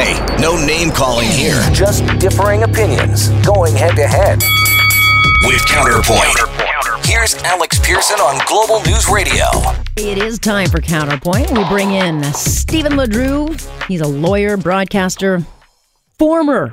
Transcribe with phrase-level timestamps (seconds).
[0.00, 1.60] Hey, no name calling here.
[1.74, 4.40] Just differing opinions going head to head.
[5.44, 7.04] With Counterpoint.
[7.04, 9.44] Here's Alex Pearson on Global News Radio.
[9.98, 11.50] It is time for Counterpoint.
[11.50, 13.60] We bring in Stephen LeDrew.
[13.88, 15.44] He's a lawyer, broadcaster,
[16.18, 16.72] former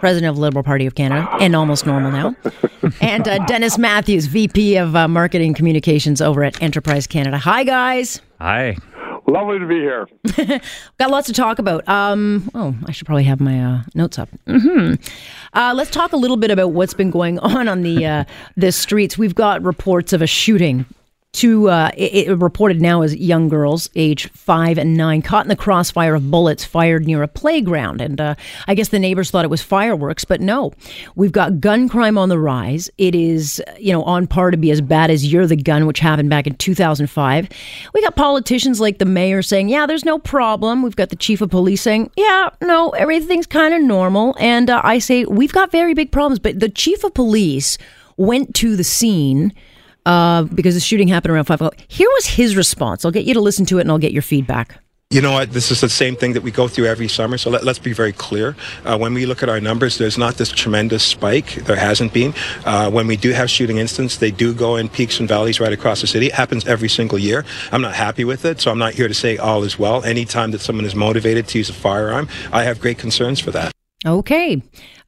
[0.00, 2.36] president of the Liberal Party of Canada, and almost normal now.
[3.00, 7.38] and uh, Dennis Matthews, VP of uh, Marketing Communications over at Enterprise Canada.
[7.38, 8.20] Hi, guys.
[8.38, 8.76] Hi.
[9.32, 10.06] Lovely to be here.
[10.98, 11.88] Got lots to talk about.
[11.88, 14.28] Um, oh, I should probably have my uh, notes up.
[14.46, 14.94] hmm
[15.54, 18.24] Uh, let's talk a little bit about what's been going on on the uh,
[18.58, 19.16] the streets.
[19.16, 20.84] We've got reports of a shooting.
[21.32, 25.48] Two uh, it, it reported now as young girls, age five and nine, caught in
[25.48, 28.02] the crossfire of bullets fired near a playground.
[28.02, 28.34] And uh,
[28.68, 30.72] I guess the neighbors thought it was fireworks, but no.
[31.14, 32.90] We've got gun crime on the rise.
[32.98, 35.86] It is, you know, on par to be as bad as Year of the Gun,
[35.86, 37.48] which happened back in 2005.
[37.94, 40.82] We got politicians like the mayor saying, yeah, there's no problem.
[40.82, 44.36] We've got the chief of police saying, yeah, no, everything's kind of normal.
[44.38, 46.40] And uh, I say, we've got very big problems.
[46.40, 47.78] But the chief of police
[48.18, 49.54] went to the scene
[50.06, 51.76] uh, because the shooting happened around five o'clock.
[51.88, 53.04] Here was his response.
[53.04, 54.78] I'll get you to listen to it and I'll get your feedback.
[55.12, 55.52] You know what?
[55.52, 57.36] This is the same thing that we go through every summer.
[57.36, 58.56] So let, us be very clear.
[58.82, 61.56] Uh, when we look at our numbers, there's not this tremendous spike.
[61.66, 62.32] There hasn't been.
[62.64, 65.72] Uh, when we do have shooting incidents, they do go in peaks and valleys right
[65.72, 66.28] across the city.
[66.28, 67.44] It happens every single year.
[67.72, 70.02] I'm not happy with it, so I'm not here to say all is well.
[70.02, 73.70] Anytime that someone is motivated to use a firearm, I have great concerns for that.
[74.06, 74.62] Okay.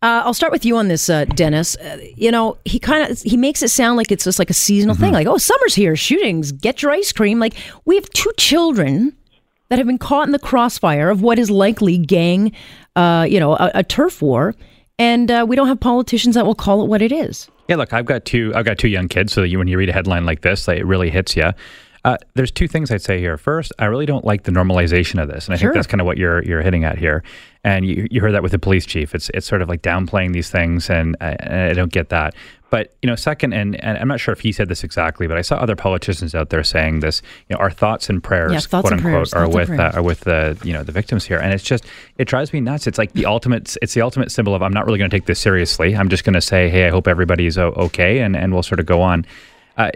[0.04, 1.76] Uh, I'll start with you on this, uh, Dennis.
[1.76, 4.54] Uh, you know, he kind of he makes it sound like it's just like a
[4.54, 7.38] seasonal thing, like oh, summer's here, shootings, get your ice cream.
[7.38, 7.54] Like
[7.86, 9.16] we have two children
[9.70, 12.52] that have been caught in the crossfire of what is likely gang,
[12.96, 14.54] uh, you know, a, a turf war,
[14.98, 17.48] and uh, we don't have politicians that will call it what it is.
[17.68, 18.52] Yeah, look, I've got two.
[18.54, 20.80] I've got two young kids, so you, when you read a headline like this, like,
[20.80, 21.50] it really hits you.
[22.04, 23.38] Uh, there's two things I'd say here.
[23.38, 25.70] First, I really don't like the normalization of this, and I Sure.
[25.70, 27.22] think that's kind of what you're you're hitting at here.
[27.64, 29.14] And you, you heard that with the police chief.
[29.14, 32.34] It's it's sort of like downplaying these things, and I, and I don't get that.
[32.68, 35.38] But you know, second, and, and I'm not sure if he said this exactly, but
[35.38, 37.22] I saw other politicians out there saying this.
[37.48, 39.92] You know, our thoughts and prayers, Yeah, thoughts quote and unquote, prayers, are with uh,
[39.94, 41.86] are with the you know the victims here, and it's just
[42.18, 42.86] it drives me nuts.
[42.86, 43.78] It's like the ultimate.
[43.80, 45.96] It's the ultimate symbol of I'm not really going to take this seriously.
[45.96, 48.84] I'm just going to say, hey, I hope everybody's okay, and and we'll sort of
[48.84, 49.24] go on.
[49.78, 49.90] Uh,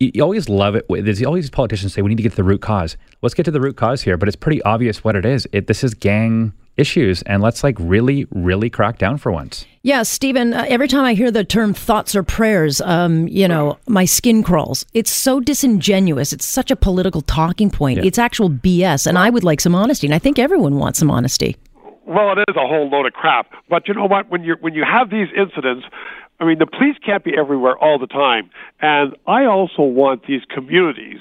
[0.00, 0.86] you, you always love it.
[0.88, 2.96] There's always politicians say we need to get to the root cause.
[3.22, 5.48] Let's get to the root cause here, but it's pretty obvious what it is.
[5.52, 9.66] It this is gang issues, and let's like really, really crack down for once.
[9.82, 13.78] Yeah, Stephen, uh, every time I hear the term thoughts or prayers, um, you know,
[13.88, 14.86] my skin crawls.
[14.94, 16.32] It's so disingenuous.
[16.32, 17.98] It's such a political talking point.
[17.98, 18.04] Yeah.
[18.04, 19.06] It's actual BS.
[19.06, 20.06] And I would like some honesty.
[20.06, 21.56] And I think everyone wants some honesty.
[22.06, 23.50] Well, it is a whole load of crap.
[23.68, 24.30] But you know what?
[24.30, 25.84] When you when you have these incidents,
[26.40, 28.50] I mean, the police can't be everywhere all the time.
[28.80, 31.20] And I also want these communities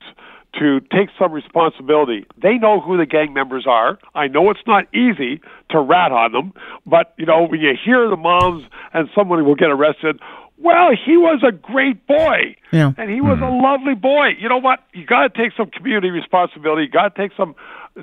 [0.59, 2.25] to take some responsibility.
[2.41, 4.00] They know who the gang members are.
[4.16, 6.53] I know it's not easy to rat on them,
[6.85, 8.63] but you know, when you hear the moms
[8.94, 10.19] and somebody will get arrested,
[10.57, 12.56] well, he was a great boy.
[12.72, 12.91] Yeah.
[12.97, 14.29] And he was a lovely boy.
[14.40, 14.79] You know what?
[14.94, 16.84] You got to take some community responsibility.
[16.84, 17.56] You got to take some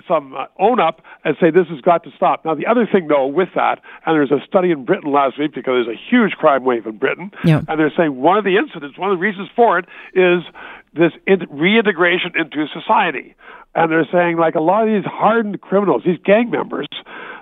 [0.09, 2.45] some uh, own up and say this has got to stop.
[2.45, 5.55] Now, the other thing, though, with that, and there's a study in Britain last week
[5.55, 7.61] because there's a huge crime wave in Britain, Yeah.
[7.69, 10.43] and they're saying one of the incidents, one of the reasons for it, is
[10.95, 13.37] this in- reintegration into society.
[13.77, 16.89] And they're saying, like, a lot of these hardened criminals, these gang members,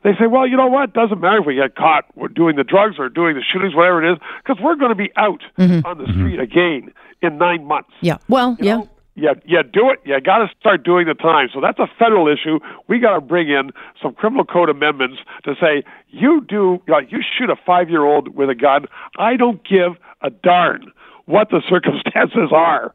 [0.03, 0.93] they say, well, you know what?
[0.93, 2.05] Doesn't matter if we get caught
[2.35, 5.11] doing the drugs or doing the shootings, whatever it is, because we're going to be
[5.17, 5.87] out mm-hmm.
[5.87, 6.21] on the mm-hmm.
[6.21, 6.93] street again
[7.23, 7.91] in nine months.
[8.01, 8.19] Yeah.
[8.29, 8.77] Well, You yeah.
[8.77, 10.01] know, yeah, yeah, do it.
[10.05, 11.49] You got to start doing the time.
[11.53, 12.61] So that's a federal issue.
[12.89, 13.71] We got to bring in
[14.03, 18.55] some criminal code amendments to say you do, like, you shoot a five-year-old with a
[18.55, 18.87] gun.
[19.19, 20.93] I don't give a darn
[21.27, 22.95] what the circumstances are.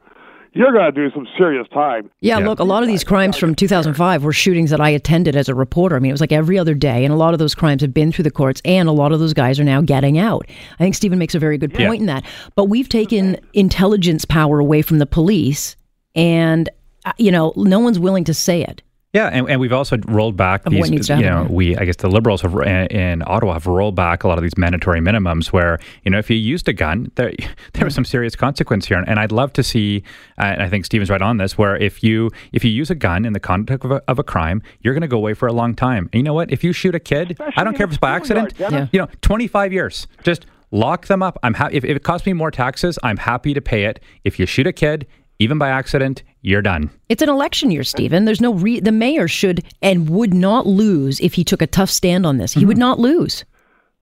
[0.58, 2.10] You're going to do some serious time.
[2.20, 5.48] Yeah, look, a lot of these crimes from 2005 were shootings that I attended as
[5.48, 5.96] a reporter.
[5.96, 7.94] I mean, it was like every other day, and a lot of those crimes have
[7.94, 10.48] been through the courts, and a lot of those guys are now getting out.
[10.80, 12.26] I think Stephen makes a very good point in that.
[12.56, 15.76] But we've taken intelligence power away from the police,
[16.16, 16.70] and,
[17.06, 18.82] uh, you know, no one's willing to say it.
[19.14, 21.10] Yeah, and, and we've also rolled back Of these.
[21.10, 24.28] you know, we I guess the liberals have in, in Ottawa have rolled back a
[24.28, 27.32] lot of these mandatory minimums, where you know if you used a gun, there
[27.74, 30.04] there was some serious consequence here, and I'd love to see.
[30.38, 32.96] Uh, and I think Stephen's right on this, where if you if you use a
[32.96, 35.48] gun in the conduct of a, of a crime, you're going to go away for
[35.48, 36.10] a long time.
[36.12, 36.52] And you know what?
[36.52, 38.58] If you shoot a kid, I don't care if it's by accident.
[38.58, 38.72] Dennis.
[38.72, 38.88] Yeah.
[38.92, 41.40] You know, 25 years, just lock them up.
[41.44, 44.02] I'm ha- if, if it costs me more taxes, I'm happy to pay it.
[44.26, 45.08] If you shoot a kid,
[45.40, 46.90] even by accident, you're done.
[47.10, 48.26] It's an election year, Stephen.
[48.26, 51.90] There's no re- the mayor should and would not lose if he took a tough
[51.90, 52.54] stand on this.
[52.54, 52.82] He would mm-hmm.
[52.82, 53.44] not lose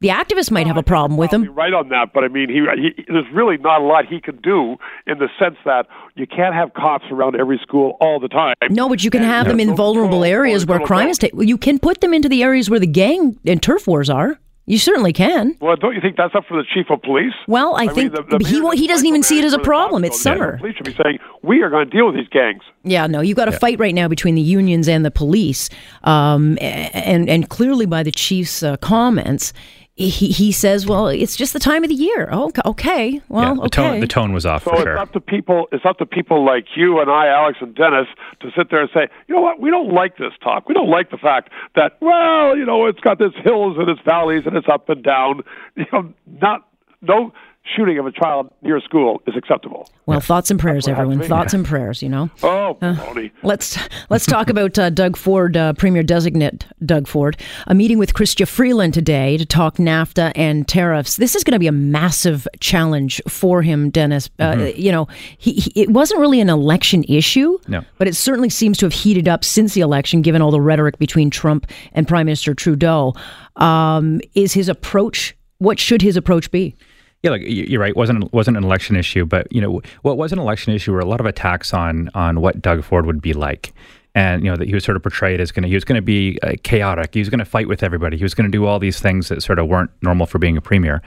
[0.02, 1.52] The activists might have a problem with him.
[1.54, 4.36] right on that, but I mean, he, he there's really not a lot he can
[4.38, 4.76] do
[5.08, 8.56] in the sense that you can't have cops around every school all the time.
[8.70, 11.48] No, but you can And have them in vulnerable areas where crime is taking.
[11.48, 14.40] You can put them into the areas where the gang and turf wars are.
[14.68, 15.56] You certainly can.
[15.62, 17.34] Well, don't you think that's up for the chief of police?
[17.48, 19.60] Well, I, think mean, the, the he mayor he doesn't even see it as a
[19.60, 20.04] problem.
[20.04, 20.54] It's summer.
[20.54, 22.64] The police should be saying we are going to deal with these gangs.
[22.84, 25.70] Yeah, no, you've got a fight right now between the unions and the police,
[26.04, 29.54] um, and and clearly by the chief's uh, comments,
[29.96, 32.28] he he says, well, it's just the time of the year.
[32.30, 33.22] Oh, okay, okay.
[33.30, 33.68] well, yeah, the okay.
[33.70, 34.98] tone the tone was off So for it's sure.
[34.98, 35.68] up to people.
[35.72, 38.08] It's up to people like you and I, Alex and Dennis,
[38.42, 39.62] to sit there and say, you know what?
[39.62, 40.68] We don't like this talk.
[40.68, 44.02] We don't like the fact that, well, you know, it's got its hills and its
[44.04, 45.42] valleys and it's up and down.
[45.78, 46.68] You know, not
[47.02, 47.34] no
[47.76, 49.90] shooting of a child near a school is acceptable.
[50.06, 51.28] Well, thoughts and prayers, what it has to everyone.
[51.28, 52.02] Thoughts and prayers.
[52.02, 52.30] You know.
[52.44, 53.32] Oh, baloney.
[53.44, 53.78] Let's
[54.10, 57.38] let's talk about uh, Doug Ford, uh, Premier Designate Doug Ford.
[57.68, 61.18] A meeting with Chrystia Freeland today to talk NAFTA and tariffs.
[61.18, 64.30] This is going to be a massive challenge for him, Dennis.
[64.40, 65.08] Uh, you know,
[65.38, 67.84] he, he, it wasn't really an election issue, No.
[67.98, 70.98] but it certainly seems to have heated up since the election, given all the rhetoric
[71.00, 73.14] between Trump and Prime Minister Trudeau.
[73.56, 75.36] Um, is his approach?
[75.58, 76.76] What should his approach be?
[77.26, 77.96] Yeah, y- you're right.
[77.96, 81.06] wasn't wasn't an election issue, but you know what was an election issue were a
[81.06, 83.74] lot of attacks on on what Doug Ford would be like,
[84.14, 85.98] and you know that he was sort of portrayed as going to he was going
[85.98, 87.14] to be uh, chaotic.
[87.14, 88.16] He was going to fight with everybody.
[88.18, 90.56] He was going to do all these things that sort of weren't normal for being
[90.58, 91.02] a premier.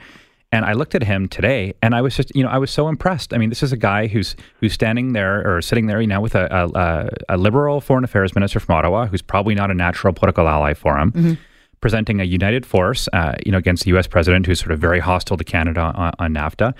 [0.51, 2.87] And I looked at him today, and I was just, you know, I was so
[2.89, 3.35] impressed.
[3.35, 6.33] I mean, this is a guy who's who's standing there or sitting there now with
[6.33, 10.47] a, a, a liberal foreign affairs minister from Ottawa, who's probably not a natural political
[10.47, 11.37] ally for him
[11.81, 14.07] presenting a united force, uh, you know, against the U.S.
[14.07, 16.73] president, who's sort of very hostile to Canada on, on NAFTA.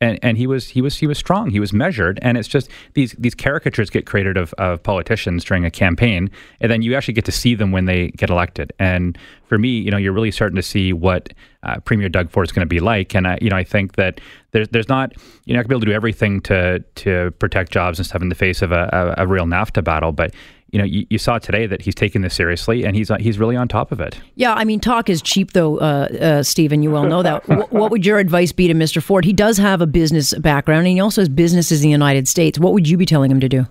[0.00, 1.50] And, and he was he was he was strong.
[1.50, 5.64] He was measured, and it's just these these caricatures get created of, of politicians during
[5.64, 6.30] a campaign,
[6.60, 8.72] and then you actually get to see them when they get elected.
[8.78, 9.16] And
[9.46, 12.52] for me, you know, you're really starting to see what uh, Premier Doug Ford is
[12.52, 13.14] going to be like.
[13.14, 15.12] And I, you know, I think that there's there's not
[15.46, 18.20] you're not going to be able to do everything to to protect jobs and stuff
[18.20, 20.34] in the face of a, a, a real NAFTA battle, but
[20.74, 23.54] you know, you, you saw today that he's taking this seriously, and he's he's really
[23.54, 24.20] on top of it.
[24.34, 26.82] Yeah, I mean, talk is cheap, though, uh, uh, Stephen.
[26.82, 27.44] You well know that.
[27.46, 29.00] Wh- what would your advice be to Mr.
[29.00, 29.24] Ford?
[29.24, 32.58] He does have a business background, and he also has businesses in the United States.
[32.58, 33.66] What would you be telling him to do?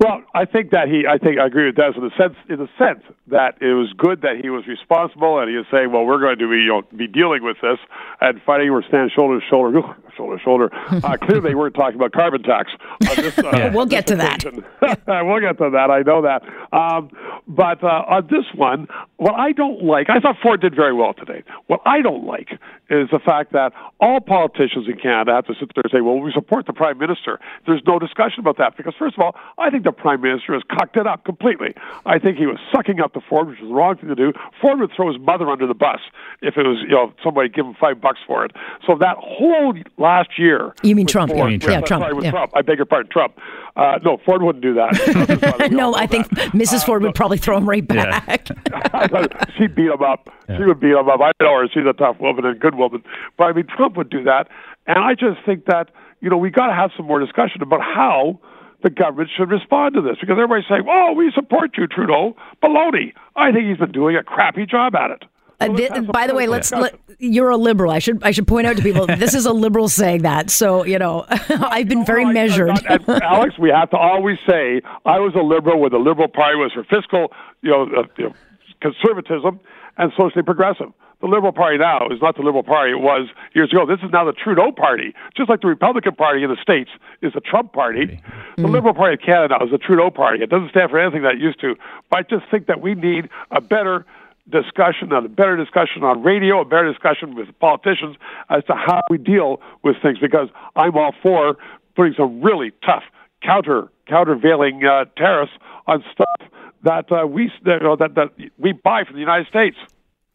[0.00, 2.56] Well, I think that he, I think I agree with that in the sense, in
[2.56, 6.06] the sense that it was good that he was responsible and he was saying, well,
[6.06, 7.76] we're going to be, you know, be dealing with this
[8.22, 9.82] and fighting, we're standing shoulder to shoulder,
[10.16, 10.70] shoulder to shoulder.
[11.10, 12.70] Uh, clearly, they weren't talking about carbon tax.
[13.08, 14.44] On this, uh, We'll get to that.
[15.24, 15.90] we'll get to that.
[15.90, 16.42] I know that.
[16.76, 17.10] Um,
[17.48, 18.86] but uh, on this one,
[19.16, 21.42] what I don't like, I thought Ford did very well today.
[21.68, 22.50] What I don't like
[22.90, 26.18] is the fact that all politicians in Canada have to sit there and say, well,
[26.20, 27.38] we support the Prime Minister.
[27.66, 30.62] There's no discussion about that because, first of all, I think the Prime Minister has
[30.70, 31.74] cocked it up completely.
[32.04, 34.32] I think he was sucking up to Ford, which is the wrong thing to do.
[34.60, 36.00] Ford would throw his mother under the bus
[36.42, 38.52] if it was, you know, somebody give him five bucks for it.
[38.86, 40.74] So that whole last year.
[40.82, 41.44] You mean Trump, Ford- yeah.
[41.44, 41.82] You mean with- Trump.
[41.82, 42.30] Yeah, Trump, Sorry, with yeah.
[42.32, 42.52] Trump.
[42.56, 43.38] I beg your pardon, Trump.
[43.76, 45.68] Uh, no, Ford wouldn't do that.
[45.70, 46.48] No, I think that.
[46.52, 46.84] Mrs.
[46.84, 48.18] Ford would probably throw him right Yeah.
[48.20, 48.48] back.
[49.56, 50.28] She'd beat him up.
[50.48, 51.20] She would beat him up.
[51.20, 51.68] I know her.
[51.72, 53.02] She's a tough woman and a good woman.
[53.38, 54.48] But I mean, Trump would do that.
[54.86, 57.80] And I just think that, you know, we got to have some more discussion about
[57.82, 58.40] how
[58.82, 62.34] the government should respond to this because everybody's saying, oh, we support you, Trudeau.
[62.62, 63.12] Baloney.
[63.36, 65.24] I think he's been doing a crappy job at it.
[65.60, 66.70] Uh, So thi- let's have some by the way, let's.
[66.70, 66.98] discussion.
[67.08, 67.90] Let, you're a liberal.
[67.92, 68.22] I should.
[68.22, 70.50] I should point out to people this is a liberal saying that.
[70.50, 72.70] So you know, I've been very Well, I- measured.
[72.70, 76.28] I- I- Alex, we have to always say I was a liberal where the Liberal
[76.28, 78.34] Party was for fiscal, you know, uh, you know
[78.80, 79.60] conservatism
[79.98, 80.86] and socially progressive.
[81.20, 83.84] The Liberal Party now is not the Liberal Party it was years ago.
[83.84, 86.88] This is now the Trudeau Party, just like the Republican Party in the States
[87.20, 88.22] is the Trump Party.
[88.56, 90.42] The Liberal Party of Canada is the Trudeau Party.
[90.42, 91.74] It doesn't stand for anything that it used to.
[92.10, 94.06] But I just think that we need a better
[94.50, 98.16] discussion, on a better discussion on radio, a better discussion with politicians
[98.48, 100.18] as to how we deal with things.
[100.18, 101.56] Because I'm all for
[101.96, 103.04] putting some really tough
[103.42, 105.52] counter countervailing uh, tariffs
[105.86, 106.50] on stuff
[106.82, 109.76] that uh, we know, that that we buy from the United States.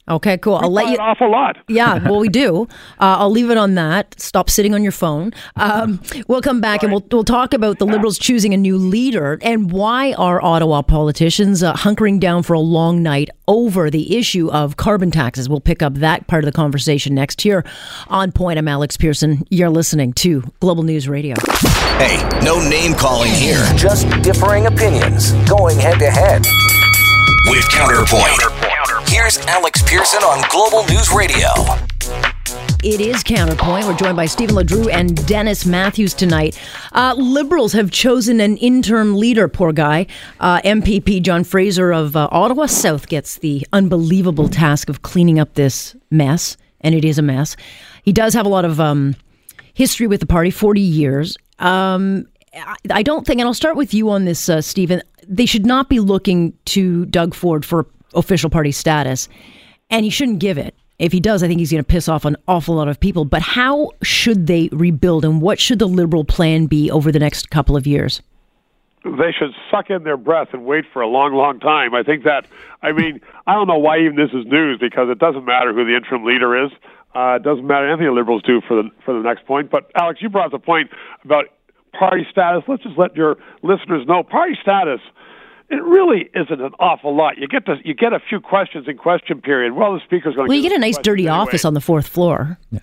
[0.07, 0.55] Okay, cool.
[0.55, 0.93] I'll We let you.
[0.95, 1.57] an awful lot.
[1.67, 2.67] Yeah, well, we do.
[2.99, 4.19] Uh, I'll leave it on that.
[4.21, 5.33] Stop sitting on your phone.
[5.55, 9.39] Um, we'll come back and we'll we'll talk about the Liberals choosing a new leader
[9.41, 14.49] and why are Ottawa politicians uh, hunkering down for a long night over the issue
[14.51, 15.49] of carbon taxes.
[15.49, 17.65] We'll pick up that part of the conversation next year.
[18.07, 19.45] On point, I'm Alex Pearson.
[19.49, 21.35] You're listening to Global News Radio.
[21.97, 23.63] Hey, no name calling here.
[23.75, 26.45] Just differing opinions going head to head.
[27.47, 28.54] With Counterpoint.
[29.25, 31.47] Here's Alex Pearson on Global News Radio.
[32.83, 33.87] It is Counterpoint.
[33.87, 36.61] We're joined by Stephen LeDrew and Dennis Matthews tonight.
[36.91, 40.05] Uh, Liberals have chosen an interim leader, poor guy.
[40.39, 45.55] Uh, MPP John Fraser of uh, Ottawa South gets the unbelievable task of cleaning up
[45.55, 47.57] this mess, and it is a mess.
[48.03, 49.15] He does have a lot of um,
[49.73, 51.35] history with the party, 40 years.
[51.57, 52.27] Um,
[52.91, 55.01] I- don't think, and I'll start with you on this, uh, Stephen.
[55.27, 59.27] They should not be looking to Doug Ford for official party status,
[59.89, 60.75] and he shouldn't give it.
[60.97, 63.25] If he does, I think he's going to piss off an awful lot of people.
[63.25, 67.49] But how should they rebuild, and what should the Liberal plan be over the next
[67.49, 68.21] couple of years?
[69.05, 71.93] they should suck in their breath and wait for a long, long time.
[71.93, 72.47] I think that,
[72.81, 75.85] I mean, I don't know why even this is news because it doesn't matter who
[75.85, 76.71] the interim leader is.
[77.13, 79.69] Uh, it doesn't matter anything the Liberals do for the for the next point.
[79.69, 80.89] But Alex, you brought up the point
[81.23, 81.45] about
[81.97, 82.63] party status.
[82.67, 84.99] Let's just let your listeners know party status.
[85.69, 87.37] It really isn't an awful lot.
[87.37, 89.73] You get to, you get a few questions in question period.
[89.73, 90.49] Well, the speaker's going to.
[90.49, 92.57] Well, you get a nice dirty office on the fourth floor.
[92.71, 92.79] Yeah.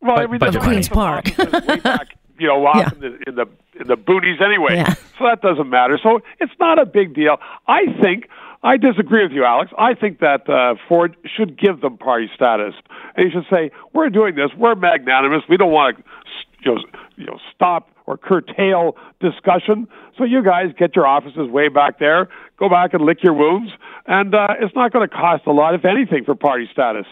[0.00, 0.66] Well, But- I mean, budget the.
[0.66, 1.26] Queen's Park.
[1.38, 2.08] way back,
[2.38, 2.90] you know, off Yeah.
[2.94, 3.46] in, the, in the
[3.80, 4.74] in the boonies anyway.
[4.76, 4.94] Yeah.
[5.18, 5.98] So that doesn't matter.
[6.02, 7.38] So it's not a big deal.
[7.66, 8.28] I think
[8.62, 9.72] I disagree with you, Alex.
[9.78, 12.74] I think that uh, Ford should give them party status,
[13.16, 14.50] and he should say, "We're doing this.
[14.56, 15.42] We're magnanimous.
[15.48, 16.02] We don't want to,
[16.64, 16.80] you know,
[17.16, 19.86] you know, stop or curtail discussion.
[20.16, 22.28] So you guys get your offices way back there.
[22.58, 23.70] Go back and lick your wounds,
[24.06, 27.06] and uh, it's not going to cost a lot, if anything, for party status."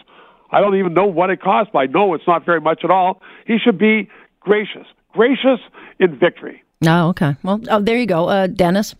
[0.49, 2.89] I don't even know what it costs, but I know it's not very much at
[2.89, 3.21] all.
[3.45, 5.59] He should be gracious, gracious
[5.99, 6.63] in victory.
[6.85, 7.35] Oh, okay.
[7.43, 8.95] Well, oh, there you go, uh, Dennis.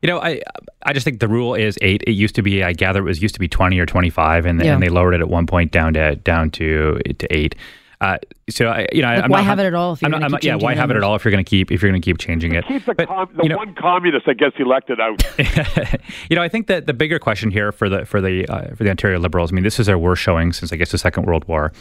[0.00, 0.40] You know, I
[0.84, 2.02] I just think the rule is eight.
[2.06, 4.46] It used to be, I gather, it was used to be twenty or twenty five,
[4.46, 4.74] and, Yeah.
[4.74, 7.54] and they lowered it at one point down to down to to eight.
[8.02, 8.18] Uh,
[8.50, 10.10] so I, you know, Like, I'm why not, have it at all if you're I'm
[10.10, 11.48] not, gonna I'm keep yeah, changing why have it at all if you're going to
[11.48, 12.66] keep if you're going to keep changing it?
[12.66, 15.22] Keep the, But, com- the you know, one communist that gets elected out.
[16.28, 18.82] you know, I think that the bigger question here for the for the uh, for
[18.82, 21.26] the Ontario Liberals, I mean, this is their worst showing since I guess the Second
[21.26, 21.72] World War,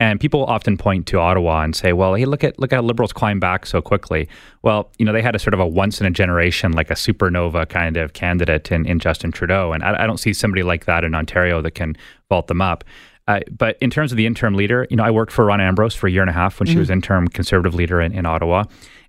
[0.00, 2.82] and people often point to Ottawa and say, "Well, hey, look at look at how
[2.82, 4.28] Liberals climb back so quickly."
[4.62, 6.94] Well, you know, they had a sort of a once in a generation, like a
[6.94, 10.86] supernova kind of candidate in, in Justin Trudeau, and I, I don't see somebody like
[10.86, 11.96] that in Ontario that can
[12.30, 12.82] vault them up.
[13.28, 15.94] Uh, but in terms of the interim leader, you know, I worked for Rona Ambrose
[15.94, 18.64] for a year and a half when she was interim Conservative leader in, in Ottawa,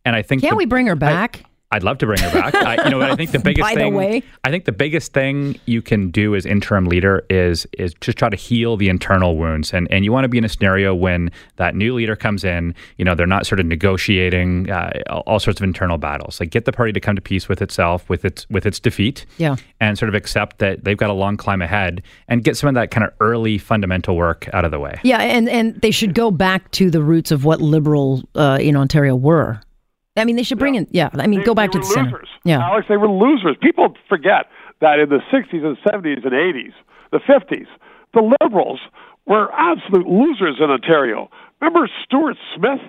[0.06, 1.44] and I think Can't the- we bring her back?
[1.70, 2.56] I'd love to bring her back.
[2.56, 3.94] I, you know, I think the biggest By the thing.
[3.94, 4.24] way.
[4.46, 8.30] I think the biggest thing you can do as interim leader is is just try
[8.30, 11.30] to heal the internal wounds, and and you want to be in a scenario when
[11.58, 12.74] that new leader comes in.
[12.98, 16.40] You know, they're not sort of negotiating uh, all, all sorts of internal battles.
[16.40, 19.26] Like get the party to come to peace with itself, with its with its defeat,
[19.38, 19.58] Yeah.
[19.82, 22.76] and sort of accept that they've got a long climb ahead, and get some of
[22.76, 25.00] that kind of early fundamental work out of the way.
[25.04, 28.76] Yeah, and, and they should go back to the roots of what liberal uh, in
[28.78, 29.60] Ontario were.
[30.18, 31.94] I mean, they should bring in, yeah, I mean, They- go back to the were
[31.94, 32.24] center.
[32.44, 32.60] Yeah.
[32.60, 33.56] Alex, they were losers.
[33.62, 34.50] People forget
[34.82, 36.74] that in the 60s and 70s and 80s,
[37.12, 37.68] the 50s,
[38.14, 38.80] the Liberals
[39.26, 41.30] were absolute losers in Ontario.
[41.62, 42.80] Remember Stuart Smith?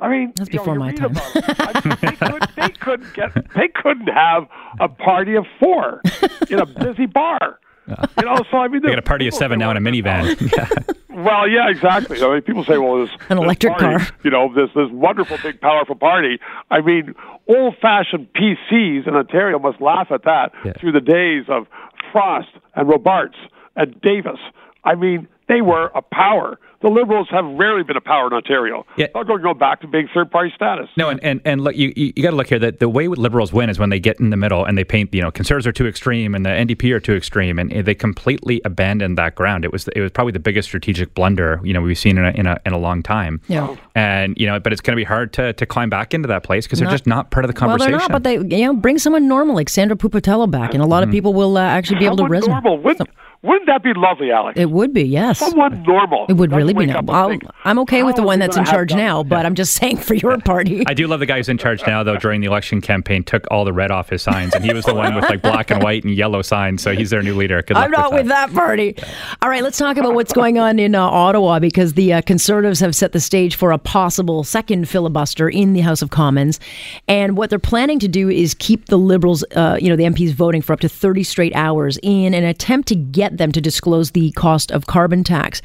[0.00, 1.12] I mean, That's you know, before my time.
[1.16, 4.46] I mean, they, could, they couldn't get, they couldn't have
[4.80, 6.02] a party of four
[6.50, 7.60] in a busy bar.
[8.18, 10.40] You know, so I mean, They got a party of seven now in a minivan.
[10.56, 10.68] Yeah.
[11.14, 12.22] Well, yeah, exactly.
[12.22, 14.16] I mean, people say, "Well, this An this electric party, car.
[14.24, 16.38] you know, this this wonderful, big, powerful party."
[16.70, 17.14] I mean,
[17.46, 20.72] old-fashioned PCs in Ontario must laugh at that Yeah.
[20.80, 21.66] through the days of
[22.12, 23.36] Frost and Robarts
[23.76, 24.40] and Davis.
[24.84, 26.58] I mean, they were a power.
[26.82, 28.84] The Liberals have rarely been a power in Ontario.
[28.96, 29.06] Yeah.
[29.14, 30.88] They're going to go back to being third-party status.
[30.96, 33.52] No, and, and, and look, you, you, got to look here that the way liberals
[33.52, 35.72] win is when they get in the middle and they paint, you know, conservatives are
[35.72, 39.64] too extreme and the NDP are too extreme, and they completely abandoned that ground.
[39.64, 42.30] It was it was probably the biggest strategic blunder you know we've seen in a
[42.30, 43.40] in a, in a long time.
[43.48, 43.76] Yeah.
[43.94, 46.42] And you know, but it's going to be hard to, to climb back into that
[46.42, 47.92] place because they're just not part of the conversation.
[47.92, 48.12] Well, conversation.
[48.22, 50.86] they're not, but they, you know, bring someone normal like Sandra Pupatello back, and a
[50.86, 52.48] lot of people will uh, actually be able to resonate.
[52.48, 52.78] normal.
[52.78, 53.08] Wouldn't,
[53.42, 54.58] wouldn't that be lovely, Alex?
[54.58, 55.40] It would be, yes.
[55.40, 56.26] Someone normal.
[56.28, 57.12] It would Doesn't really be wake no.
[57.12, 59.98] I'll, I'm okay with the one that's in charge done now, but I'm just saying
[59.98, 60.84] for your party.
[60.86, 62.16] I do love the guy who's in charge now, though.
[62.16, 64.94] During the election campaign, took all the red off his signs, and he was the
[64.94, 66.82] one with like black and white and yellow signs.
[66.82, 67.62] So he's their new leader.
[67.62, 68.96] Good I'm not with with that party.
[69.40, 72.80] All right, let's talk about what's going on in uh, Ottawa because the uh, Conservatives
[72.80, 76.60] have set the stage for a possible second filibuster in the House of Commons,
[77.08, 80.32] and what they're planning to do is keep the Liberals, uh, you know, the MPs
[80.32, 84.12] voting for up to 30 straight hours in an attempt to get them to disclose
[84.12, 85.60] the cost of carbon tax.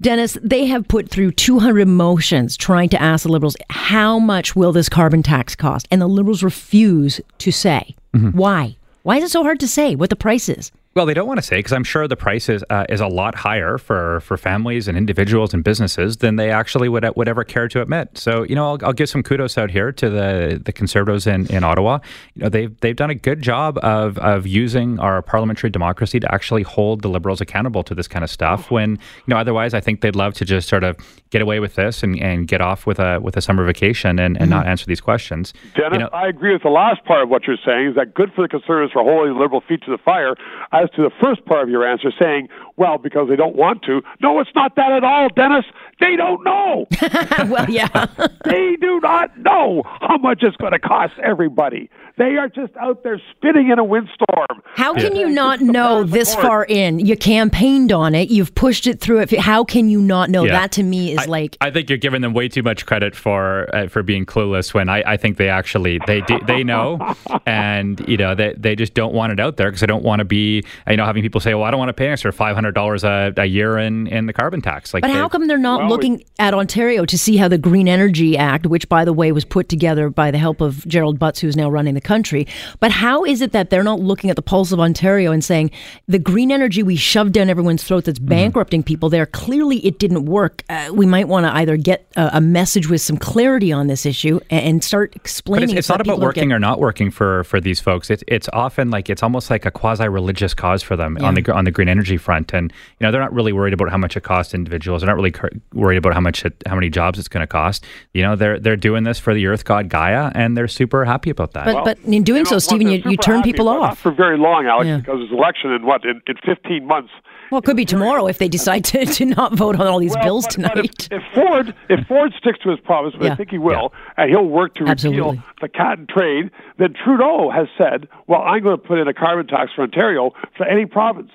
[0.00, 4.72] Dennis, they have put through 200 motions trying to ask the Liberals how much will
[4.72, 8.36] this carbon tax cost, and the Liberals refuse to say mm-hmm.
[8.36, 8.76] why.
[9.02, 10.72] Why is it so hard to say what the price is?
[10.94, 13.06] Well, they don't want to say because I'm sure the price is uh, is a
[13.06, 17.44] lot higher for, for families and individuals and businesses than they actually would would ever
[17.44, 18.18] care to admit.
[18.18, 21.46] So you know, I'll, I'll give some kudos out here to the the Conservatives in,
[21.46, 22.00] in Ottawa.
[22.34, 26.34] You know, they've they've done a good job of of using our parliamentary democracy to
[26.34, 28.72] actually hold the Liberals accountable to this kind of stuff.
[28.72, 30.96] When you know, otherwise, I think they'd love to just sort of
[31.30, 34.36] get away with this and, and get off with a with a summer vacation and,
[34.40, 35.52] and not answer these questions.
[35.76, 37.90] Dennis, You know- I agree with the last part of what you're saying.
[37.90, 40.34] Is that good for the Conservatives for holding the Liberal feet to the fire?
[40.80, 44.00] As to the first part of your answer, saying, well, because they don't want to.
[44.22, 45.66] No, it's not that at all, Dennis.
[46.00, 46.86] They don't know.
[47.48, 48.06] well, yeah.
[48.44, 51.90] they do not know how much it's going to cost everybody.
[52.20, 54.62] They are just out there spinning in a windstorm.
[54.74, 56.98] How can you not know this far in?
[56.98, 58.28] You campaigned on it.
[58.28, 59.38] You've pushed it through it.
[59.38, 60.44] How can you not know?
[60.44, 60.52] Yeah.
[60.52, 63.16] That to me is I, like I think you're giving them way too much credit
[63.16, 67.14] for uh, for being clueless when I, I think they actually they do, they know
[67.46, 70.18] and you know they, they just don't want it out there because they don't want
[70.18, 72.34] to be you know having people say well I don't want to pay an extra
[72.34, 75.46] five hundred dollars a a year in in the carbon tax like But how come
[75.46, 78.90] they're not Well, we- looking at Ontario to see how the Green Energy Act, which
[78.90, 81.94] by the way was put together by the help of Gerald Butts, who's now running
[81.94, 82.42] the country,
[82.82, 85.70] but how is it that they're not looking at the pulse of Ontario and saying
[86.14, 88.28] the green energy we shoved down everyone's throat that's Mm-hmm.
[88.40, 90.62] bankrupting people there, clearly it didn't work.
[90.68, 94.04] Uh, we might want to either get a, a message with some clarity on this
[94.04, 95.70] issue and, and start But explaining.
[95.70, 98.10] it's, it's so not about working get- or not working for for these folks.
[98.10, 101.42] It's it's often like it's almost like a quasi religious cause for them on the
[101.52, 104.16] on the green energy front, and you know they're not really worried about how much
[104.16, 105.00] it costs individuals.
[105.00, 107.46] They're not really cur- worried about how much it, how many jobs it's going to
[107.60, 107.84] cost.
[108.12, 111.30] You know they're they're doing this for the Earth God Gaia, and they're super happy
[111.30, 111.64] about that.
[111.66, 113.98] But, but in doing so, Stephen, you, you turn happy, people off.
[113.98, 114.98] for very long, Alex, Yeah.
[114.98, 117.10] because there's election in what in, in 15 months.
[117.50, 120.14] Well, it could be tomorrow if they decide to, to not vote on all these
[120.14, 120.72] Well, bills but- tonight.
[120.74, 123.32] but if, if Ford if Ford sticks to his promise, but Yeah.
[123.32, 125.42] I think he will, and he'll work to repeal Absolutely.
[125.60, 129.14] the cap and trade, then Trudeau has said, "Well, I'm going to put in a
[129.14, 131.30] carbon tax for Ontario for any province."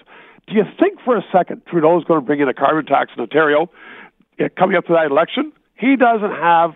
[0.48, 3.12] Do you think for a second Trudeau is going to bring in a carbon tax
[3.18, 3.70] in Ontario
[4.40, 5.52] uh, coming up to that election?
[5.76, 6.76] He doesn't have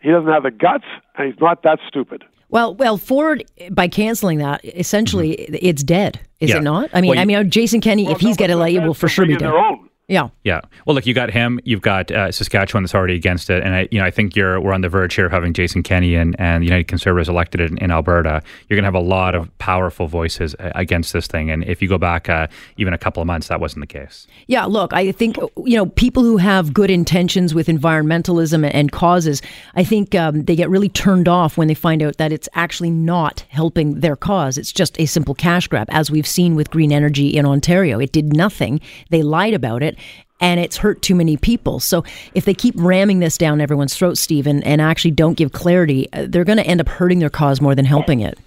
[0.00, 0.84] he doesn't have the guts,
[1.16, 2.24] and he's not that stupid.
[2.50, 6.58] Well, well, Ford by canceling that, essentially, it's dead, is Yeah.
[6.58, 6.90] it not?
[6.92, 9.32] I mean, Well, I mean, Jason Kenney, if he's getting elected, will for sure be
[9.32, 9.42] dead.
[9.42, 9.83] their own.
[10.06, 10.28] Yeah.
[10.42, 10.60] Yeah.
[10.84, 11.58] Well, look, you got him.
[11.64, 14.60] You've got uh, Saskatchewan that's already against it, and I, you know, I think you're
[14.60, 17.62] we're on the verge here of having Jason Kenney and, and the United Conservatives elected
[17.62, 18.42] in, in Alberta.
[18.68, 21.80] You're going to have a lot of powerful voices uh, against this thing, and if
[21.80, 24.26] you go back uh, even a couple of months, that wasn't the case.
[24.46, 29.40] Yeah, look, I think, you know, people who have good intentions with environmentalism and causes,
[29.74, 32.90] I think um, they get really turned off when they find out that it's actually
[32.90, 34.58] not helping their cause.
[34.58, 37.98] It's just a simple cash grab, as we've seen with green energy in Ontario.
[38.00, 39.93] It did nothing, they lied about it.
[40.40, 41.80] And it's hurt too many people.
[41.80, 46.12] So if they keep ramming this down everyone's throat, Stephen, and actually don't give clarity,
[46.12, 48.38] uh, they're going to end up hurting their cause more than helping it.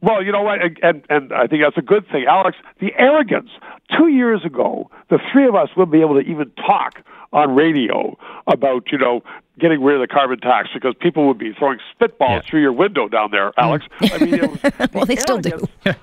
[0.00, 2.58] Well, you know what, and and I think that's a good thing, Alex.
[2.78, 3.48] The arrogance.
[3.96, 7.00] Two years ago, the three of us wouldn't be able to even talk
[7.32, 9.22] on radio about you know
[9.58, 12.50] getting rid of the carbon tax because people would be throwing spitballs Yeah.
[12.50, 13.86] through your window down there, Alex.
[14.00, 15.66] I mean, it was, Well, they still do.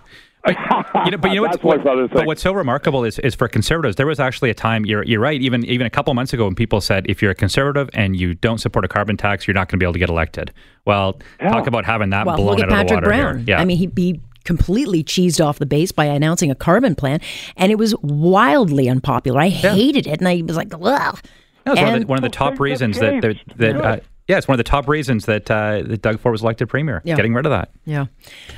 [0.45, 3.17] arrogance- You know, but you know what's, That's my what, but what's so remarkable is,
[3.19, 3.95] is for conservatives.
[3.95, 4.86] There was actually a time.
[4.86, 5.41] You're you're right.
[5.41, 8.34] Even even a couple months ago, when people said if you're a conservative and you
[8.36, 10.51] don't support a carbon tax, you're not going to be able to get elected.
[10.86, 13.38] Well, talk about having that Well, blown look at out of the Patrick water Brown.
[13.39, 13.45] here.
[13.56, 13.62] Yeah.
[13.62, 17.19] I mean, he, he completely cheesed off the base by announcing a carbon plan,
[17.58, 19.39] and it was wildly unpopular.
[19.39, 21.19] I hated it, and I was like, "Ugh."
[21.65, 23.56] That was one of the, one of the top reasons that that that, case.
[23.58, 24.06] that Do uh, it.
[24.32, 27.02] Yeah, it's one of the top reasons that uh, that Doug Ford was elected premier.
[27.04, 27.15] Yeah.
[27.17, 27.70] Getting rid of that.
[27.86, 28.06] Yeah.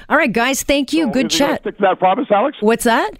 [0.08, 0.62] All right, guys.
[0.62, 1.10] Thank you.
[1.12, 1.62] Good Is he chat.
[1.62, 2.58] Stick to that promise, Alex.
[2.62, 3.18] What's that?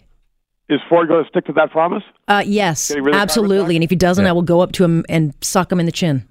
[0.70, 2.04] Is Ford going to stick to that promise?
[2.28, 3.76] Uh, yes, Getting rid of carbon absolutely.
[3.76, 4.30] And if he doesn't, Yeah.
[4.30, 6.28] I will go up to him and suck him in the chin.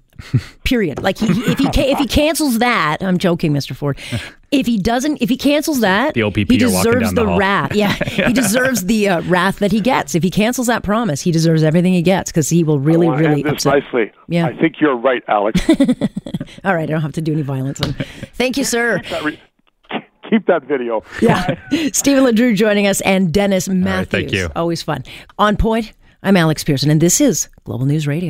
[0.63, 1.01] Period.
[1.01, 3.75] Like he, if he if he cancels that, I'm joking, Mr.
[3.75, 3.97] Ford.
[4.51, 7.73] If he doesn't, if he cancels that, The OPP he deserves the the wrath.
[7.73, 10.13] Yeah, he deserves the uh, wrath that he gets.
[10.13, 13.17] If he cancels that promise, he deserves everything he gets because he will really, I
[13.17, 13.83] really end this upset.
[13.83, 14.11] nicely.
[14.27, 14.45] Yeah.
[14.45, 15.59] I think you're right, Alex.
[16.63, 17.79] All right, I don't have to do any violence.
[17.79, 17.93] Then.
[18.35, 19.01] Thank you, sir.
[20.29, 21.03] Keep that video.
[21.21, 21.55] Yeah.
[21.93, 24.07] Stephen LeDrew joining us and Dennis Matthews.
[24.09, 24.49] thank you.
[24.55, 25.03] Always fun.
[25.39, 28.29] On point, I'm Alex Pearson, and this is Global News Radio.